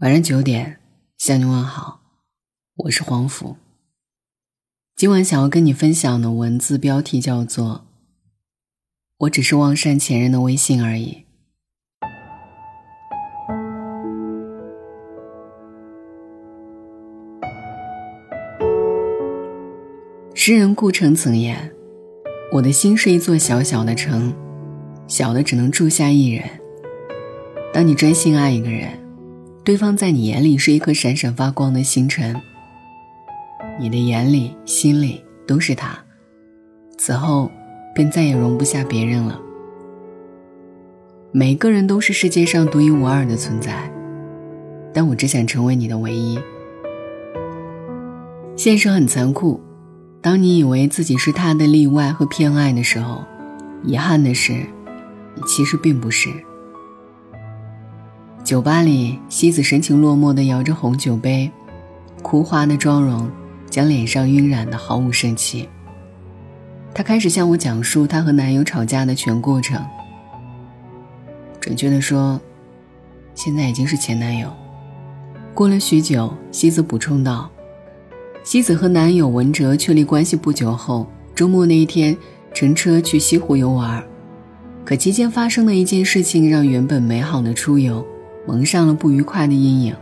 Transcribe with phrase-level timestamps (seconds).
[0.00, 0.78] 晚上九点
[1.16, 1.98] 向你问好，
[2.76, 3.56] 我是黄甫。
[4.94, 7.84] 今晚想要跟你分享的文字标题叫做
[9.18, 11.24] “我只是忘删前任的微信而已”。
[20.32, 21.74] 诗人顾城曾言
[22.54, 24.32] ：“我的心是一座小小的城，
[25.08, 26.48] 小的只能住下一人。
[27.74, 28.96] 当你真心爱一个人。”
[29.68, 32.34] 对方在你眼里是一颗闪闪发光的星辰，
[33.78, 35.90] 你的眼里、心里都是他，
[36.96, 37.50] 此后
[37.94, 39.38] 便再也容不下别人了。
[41.32, 43.92] 每个人都是世界上独一无二的存在，
[44.94, 46.38] 但我只想成为你的唯一。
[48.56, 49.60] 现实很残酷，
[50.22, 53.22] 当你以为自己是他的例外和偏爱的时候，
[53.84, 54.54] 遗憾的是，
[55.34, 56.30] 你其实并不是。
[58.48, 61.50] 酒吧里，西子神情落寞地摇着红酒杯，
[62.22, 63.30] 枯花的妆容
[63.68, 65.68] 将脸上晕染得毫无生气。
[66.94, 69.78] 她开始向我讲述她和男友吵架的全过程。
[71.60, 72.40] 准确地说，
[73.34, 74.50] 现在已经是前男友。
[75.52, 77.50] 过了许久，西子补充道
[78.42, 82.16] ：“西子和男友文哲确立关系不久后，周末那一天
[82.54, 84.02] 乘车去西湖游玩，
[84.86, 88.02] 可期间发生的一件事情让原本美好的出游。”
[88.48, 89.94] 蒙上了不愉快的阴影。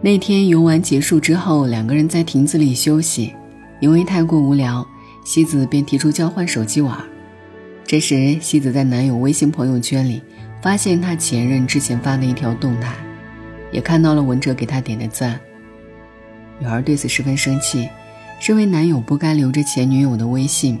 [0.00, 3.32] 那天游玩结束之后，两个人在亭子里休息，
[3.78, 4.84] 因为太过无聊，
[5.24, 6.98] 西子便提出交换手机玩。
[7.86, 10.20] 这时，西子在男友微信朋友圈里
[10.60, 12.92] 发现他前任之前发的一条动态，
[13.70, 15.38] 也看到了文哲给他点的赞。
[16.58, 17.88] 女孩对此十分生气，
[18.44, 20.80] 认为男友不该留着前女友的微信，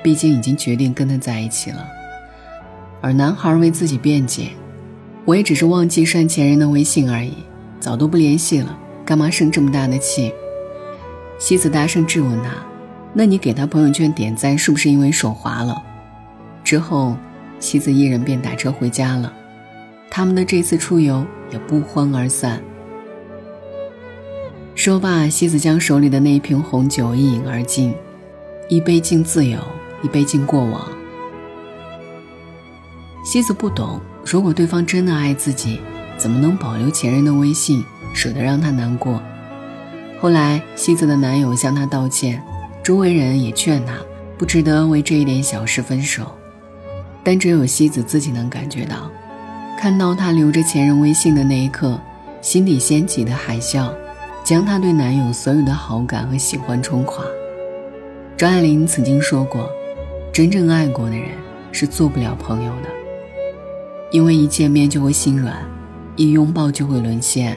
[0.00, 1.84] 毕竟已经决定跟他在一起了。
[3.00, 4.50] 而男孩为自己辩解。
[5.28, 7.34] 我也只是忘记删前任的微信而已，
[7.78, 10.32] 早都不联系了，干嘛生这么大的气？
[11.38, 12.54] 西子大声质问他
[13.12, 15.82] ：“那你给他朋友圈点赞是不是因为手滑了？”
[16.64, 17.14] 之后，
[17.60, 19.30] 西子一人便打车回家了。
[20.08, 22.62] 他们的这次出游也不欢而散。
[24.74, 27.94] 说罢，西子将手里的那一瓶红酒一饮而尽，
[28.70, 29.58] 一杯敬自由，
[30.02, 30.88] 一杯敬过往。
[33.22, 34.00] 西子不懂。
[34.30, 35.80] 如果对方真的爱自己，
[36.18, 39.22] 怎么能保留前任的微信，舍得让他难过？
[40.20, 42.42] 后来，西子的男友向她道歉，
[42.82, 43.94] 周围人也劝她
[44.36, 46.30] 不值得为这一点小事分手。
[47.24, 49.10] 但只有西子自己能感觉到，
[49.78, 51.98] 看到他留着前任微信的那一刻，
[52.42, 53.90] 心底掀起的海啸，
[54.44, 57.24] 将她对男友所有的好感和喜欢冲垮。
[58.36, 59.70] 张爱玲曾经说过
[60.30, 61.30] ：“真正爱过的人，
[61.72, 62.90] 是做不了朋友的。”
[64.10, 65.56] 因为一见面就会心软，
[66.16, 67.56] 一拥抱就会沦陷，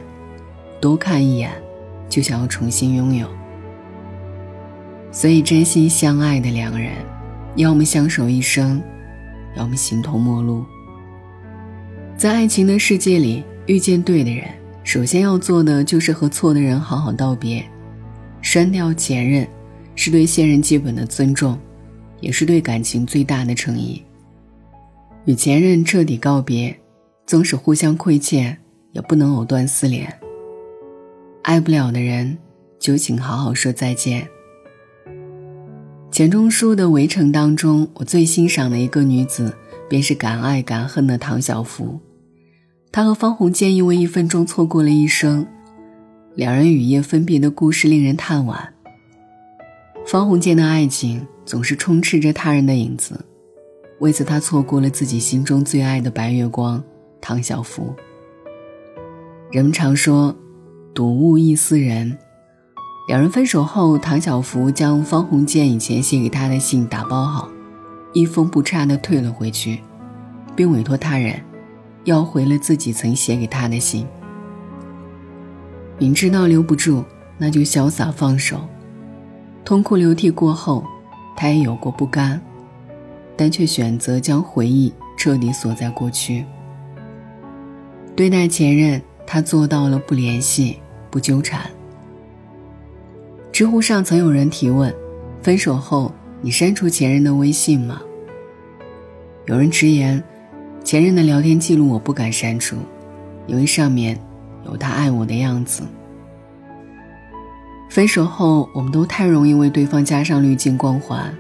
[0.81, 1.51] 多看一眼
[2.09, 3.28] 就想要重新拥有。
[5.12, 6.91] 所以，真心相爱的两个人，
[7.56, 8.81] 要么相守一生，
[9.56, 10.66] 要么形同陌路。
[12.17, 14.45] 在爱情的世界里，遇见对的人，
[14.83, 17.66] 首先要做的就是和错的人好好道别，
[18.41, 19.47] 删掉前任，
[19.95, 21.57] 是对现任基本的尊重，
[22.19, 24.01] 也是对感情最大的诚意。
[25.25, 26.75] 与前任彻底告别，
[27.27, 28.57] 纵使互相亏欠，
[28.91, 30.11] 也不能藕断丝连。
[31.43, 32.37] 爱不了的人，
[32.79, 34.27] 就请好好说再见。
[36.11, 39.55] 钱钟书的《围城》当中，我最欣赏的一个女子，
[39.87, 41.99] 便是敢爱敢恨的唐晓芙。
[42.91, 45.47] 她和方鸿渐因为一分钟错过了一生，
[46.35, 48.57] 两人雨夜分别的故事令人叹惋。
[50.05, 53.23] 方鸿渐的爱情总是充斥着他人的影子。
[54.01, 56.84] 为此，他错过了自己心中最爱的白月光
[57.22, 57.94] 唐晓芙。
[59.51, 60.35] 人们常说
[60.91, 62.17] “睹物忆思人”，
[63.07, 67.47] 两人分手后，唐晓芙将方鸿渐以前写给她的信打包好，
[68.12, 69.81] 一封不差的退了回去，
[70.56, 71.39] 并委托他人
[72.06, 74.07] 要回了自己曾写给他的信。
[76.00, 77.03] 明知道留不住，
[77.38, 78.62] 那就潇洒放手。
[79.63, 80.83] 痛哭流涕过后，
[81.38, 82.42] 他也有过不甘。
[83.41, 86.45] 但却选择将回忆彻底锁在过去。
[88.15, 90.77] 对待前任，他做到了不联系、
[91.09, 91.67] 不纠缠。
[93.51, 94.93] 知乎上曾有人提问
[95.41, 97.99] ：“分手后，你删除前任的微信吗？”
[99.47, 100.23] 有人直言
[100.85, 102.75] ：“前任的聊天记录我不敢删除，
[103.47, 104.15] 因为上面
[104.67, 105.81] 有他爱我的样子。”
[107.89, 111.35] 分手后，我们都太容易为对方加上滤镜光环。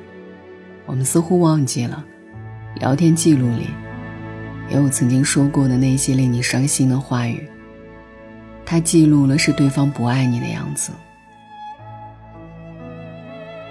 [0.91, 2.03] 我们似乎忘记了，
[2.75, 3.69] 聊天记录里，
[4.69, 7.49] 也有曾经说过的那些令你伤心的话语。
[8.65, 10.91] 它记录了是对方不爱你的样子。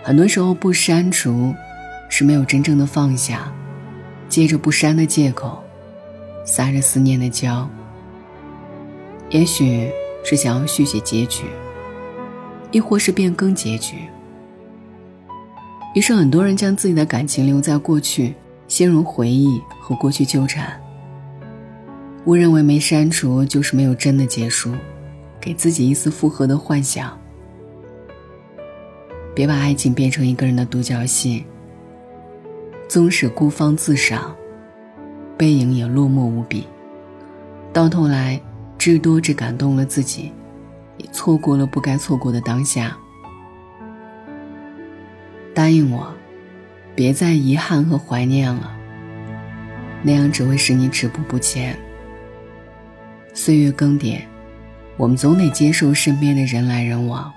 [0.02, 1.54] 很多时候不删除，
[2.08, 3.52] 是没有真正的放下，
[4.26, 5.62] 借着不删的借口，
[6.46, 7.68] 撒着思念的娇。
[9.28, 9.90] 也许
[10.24, 11.44] 是想要续写结局，
[12.70, 14.08] 亦或是变更结局。
[15.94, 18.34] 于是很多人将自己的感情留在过去，
[18.68, 20.80] 陷入回忆和过去纠缠。
[22.26, 24.72] 误认为没删除就是没有真的结束，
[25.40, 27.18] 给自己一丝复合的幻想。
[29.34, 31.44] 别把爱情变成一个人的独角戏。
[32.88, 34.34] 纵使孤芳自赏，
[35.36, 36.66] 背影也落寞无比。
[37.72, 38.40] 到头来，
[38.76, 40.32] 至多只感动了自己，
[40.98, 42.98] 也错过了不该错过的当下。
[45.60, 46.10] 答应我，
[46.94, 48.74] 别再遗憾和怀念了，
[50.02, 51.78] 那样只会使你止步不前。
[53.34, 54.20] 岁月更迭，
[54.96, 57.30] 我们总得接受身边的人来人往，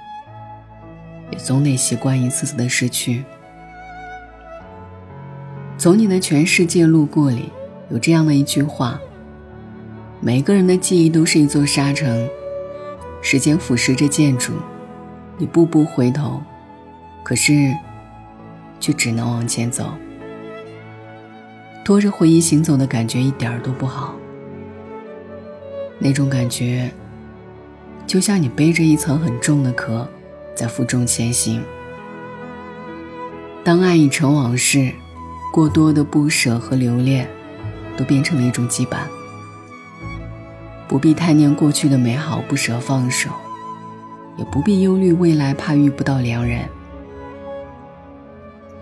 [1.31, 3.25] 也总得习惯一次次的失去。
[5.77, 7.51] 从你的全世界路过里，
[7.89, 8.97] 有这样的一句话：
[10.21, 12.25] 每个人的记忆都是一座沙城，
[13.21, 14.53] 时间腐蚀着建筑，
[15.37, 16.41] 你步步回头，
[17.21, 17.75] 可是。
[18.83, 19.93] 却只能往前走，
[21.85, 24.13] 拖着回忆行走的感觉一点儿都不好。
[25.99, 26.91] 那种感觉，
[28.05, 30.05] 就像你背着一层很重的壳，
[30.53, 31.63] 在负重前行。
[33.63, 34.91] 当爱已成往事，
[35.53, 37.25] 过多的不舍和留恋，
[37.95, 38.97] 都变成了一种羁绊。
[40.89, 43.29] 不必太念过去的美好，不舍放手，
[44.35, 46.67] 也不必忧虑未来，怕遇不到良人。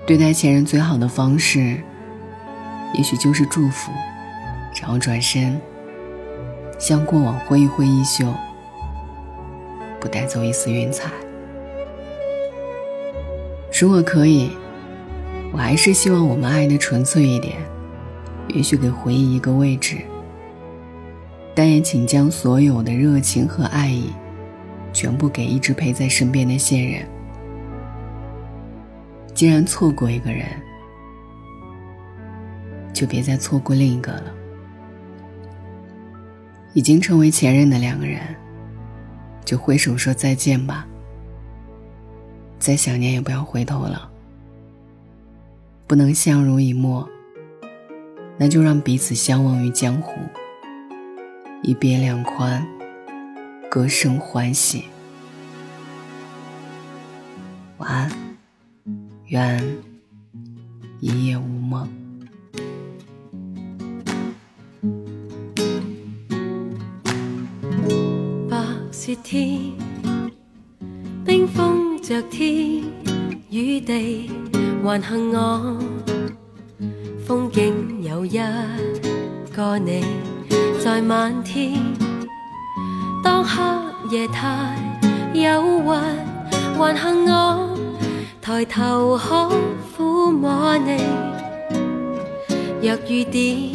[0.06, 1.80] 对待前任最好的方式，
[2.94, 3.92] 也许就是祝福，
[4.82, 5.60] 然后转身，
[6.80, 8.34] 向过往挥一挥衣袖，
[10.00, 11.10] 不带走一丝云彩。
[13.80, 14.52] 如果可以，
[15.54, 17.56] 我还是希望我们爱的纯粹一点，
[18.50, 19.98] 允许给回忆一个位置，
[21.56, 24.12] 但也请将所有的热情和爱意，
[24.92, 27.08] 全部给一直陪在身边的现任。
[29.42, 30.46] 既然错过一个人，
[32.94, 34.32] 就别再错过另一个了。
[36.74, 38.22] 已经成为前任的两个人，
[39.44, 40.86] 就挥手说再见吧。
[42.60, 44.12] 再想念也不要回头了。
[45.88, 47.10] 不能相濡以沫，
[48.38, 50.22] 那就让彼此相忘于江湖。
[51.64, 52.64] 一别两宽，
[53.72, 54.86] 各生欢喜。
[57.80, 58.31] 晚安。
[59.32, 59.64] 愿
[61.00, 61.88] 一夜无梦。
[68.50, 68.58] 白
[68.92, 69.72] 雪天，
[71.24, 72.84] 冰封着天
[73.50, 74.30] 与地，
[74.84, 75.80] 还幸我
[77.26, 78.38] 风景有一
[79.56, 80.04] 个你，
[80.84, 81.82] 在漫天。
[83.24, 83.64] 当黑
[84.10, 84.76] 夜太
[85.34, 85.88] 忧郁，
[86.78, 87.71] 还幸我。
[88.42, 89.52] 抬头可
[89.96, 90.98] 抚摸你，
[92.82, 93.72] 若雨点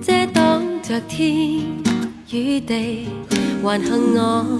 [0.00, 1.60] 遮挡着天
[2.30, 3.06] 与地，
[3.62, 4.58] 还幸我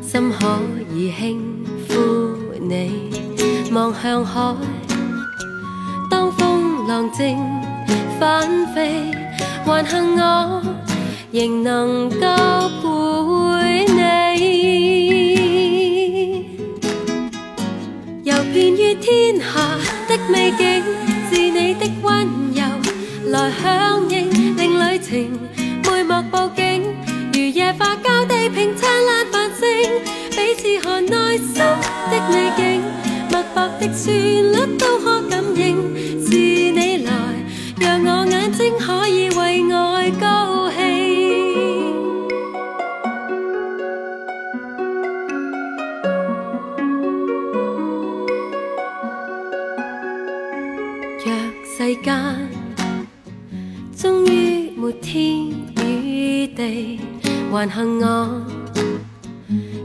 [0.00, 0.60] 心可
[0.94, 1.42] 以轻
[1.88, 1.92] 抚
[2.60, 3.10] 你。
[3.72, 4.54] 望向海，
[6.08, 7.36] 当风浪正
[8.20, 9.10] 翻飞，
[9.64, 10.62] 还幸我
[11.32, 12.26] 仍能够
[12.80, 13.63] 陪
[19.04, 19.44] 天下
[20.08, 20.82] 的美景，
[21.30, 22.62] 是你的温柔
[23.26, 25.38] 来响应，令旅程
[25.84, 26.82] 每幕布景
[27.34, 29.90] 如夜化交地平灿烂繁星，
[30.30, 31.56] 彼此看内心
[32.10, 32.80] 的美景，
[33.30, 35.76] 脉搏的旋律都可感应，
[36.26, 37.12] 是你来
[37.78, 40.53] 让我眼睛可以为爱高
[51.24, 51.54] 若。
[51.76, 52.48] 世间
[53.96, 55.48] 终于没天
[55.82, 57.00] 与地，
[57.50, 58.46] 还幸我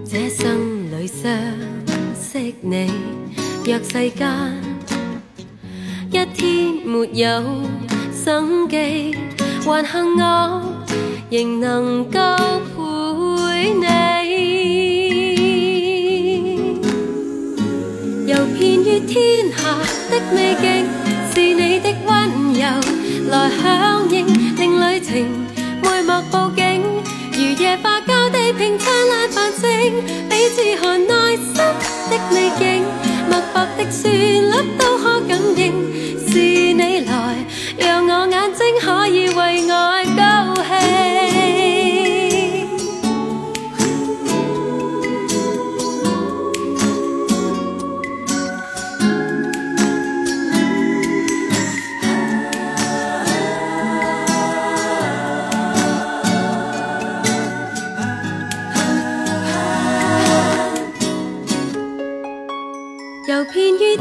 [0.06, 1.32] 这生里相
[2.14, 2.92] 识你。
[3.66, 4.30] 若世间
[6.12, 7.44] 一天没有
[8.14, 9.16] 生机，
[9.66, 10.62] 还幸我
[11.32, 12.20] 仍能够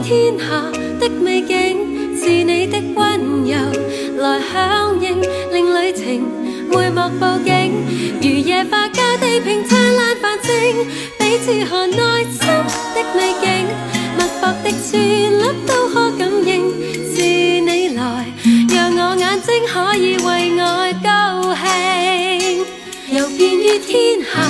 [0.08, 0.46] 天下
[0.98, 1.76] 的美景，
[2.18, 3.58] 是你的温柔
[4.16, 5.20] 来响应，
[5.52, 6.22] 令旅程
[6.70, 7.70] 每幕布景，
[8.22, 10.76] 如夜花加地平灿烂繁星，
[11.18, 12.48] 彼此看内心
[12.94, 13.66] 的美景，
[14.16, 16.72] 脉搏的旋律都可感应，
[17.14, 18.32] 是你来，
[18.74, 22.64] 让我眼睛可以为爱高兴，
[23.14, 24.40] 游遍于天下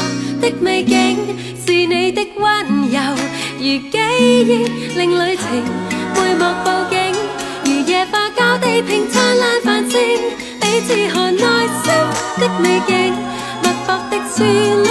[0.41, 1.17] 的美景，
[1.67, 3.01] 是你的温柔。
[3.61, 3.99] 如记
[4.47, 4.65] 忆，
[4.97, 5.45] 令旅程
[6.15, 7.13] 每幕布景，
[7.65, 9.99] 如夜花交地平灿烂繁星，
[10.61, 11.93] 彼此看内心
[12.39, 13.13] 的美景，
[13.65, 14.47] 脉搏的旋
[14.85, 14.88] 律。